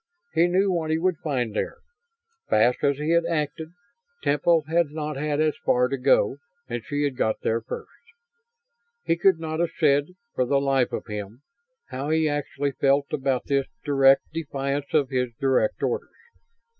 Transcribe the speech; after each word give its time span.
He 0.33 0.47
knew 0.47 0.71
what 0.71 0.89
he 0.89 0.97
would 0.97 1.19
find 1.23 1.53
there. 1.53 1.77
Fast 2.49 2.83
as 2.83 2.97
he 2.97 3.11
had 3.11 3.23
acted, 3.27 3.67
Temple 4.23 4.63
had 4.67 4.87
not 4.89 5.15
had 5.15 5.39
as 5.39 5.55
far 5.63 5.89
to 5.89 5.97
go 5.99 6.37
and 6.67 6.83
she 6.83 7.03
had 7.03 7.15
got 7.15 7.41
there 7.41 7.61
first. 7.61 7.87
He 9.03 9.15
could 9.15 9.37
not 9.39 9.59
have 9.59 9.69
said, 9.77 10.05
for 10.33 10.43
the 10.45 10.59
life 10.59 10.91
of 10.91 11.05
him, 11.05 11.43
how 11.89 12.09
he 12.09 12.27
actually 12.27 12.71
felt 12.71 13.13
about 13.13 13.45
this 13.45 13.67
direct 13.85 14.23
defiance 14.33 14.91
of 14.95 15.09
his 15.09 15.33
direct 15.39 15.83
orders. 15.83 16.09